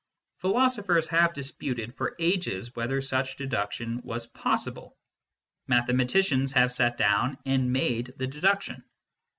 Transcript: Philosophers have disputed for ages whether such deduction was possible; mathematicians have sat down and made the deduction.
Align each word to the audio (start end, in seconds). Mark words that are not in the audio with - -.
Philosophers 0.39 1.07
have 1.09 1.31
disputed 1.31 1.93
for 1.93 2.15
ages 2.17 2.75
whether 2.75 3.01
such 3.01 3.35
deduction 3.35 4.01
was 4.01 4.25
possible; 4.25 4.97
mathematicians 5.67 6.53
have 6.53 6.71
sat 6.71 6.97
down 6.97 7.37
and 7.45 7.71
made 7.71 8.11
the 8.17 8.25
deduction. 8.25 8.83